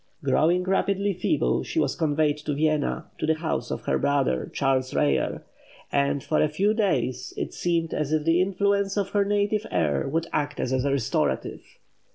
Growing 0.23 0.63
rapidly 0.63 1.13
feeble, 1.13 1.61
she 1.63 1.77
was 1.77 1.95
conveyed 1.95 2.35
to 2.39 2.55
Vienna, 2.55 3.05
to 3.19 3.27
the 3.27 3.35
house 3.35 3.69
of 3.69 3.81
her 3.83 3.99
brother, 3.99 4.49
Charles 4.51 4.95
Reyer; 4.95 5.43
and, 5.91 6.23
for 6.23 6.41
a 6.41 6.49
few 6.49 6.73
days, 6.73 7.35
it 7.37 7.53
seemed 7.53 7.93
as 7.93 8.11
if 8.11 8.23
the 8.25 8.41
influence 8.41 8.97
of 8.97 9.09
her 9.09 9.23
native 9.23 9.67
air 9.69 10.07
would 10.07 10.25
act 10.33 10.59
as 10.59 10.71
a 10.71 10.89
restorative. 10.89 11.61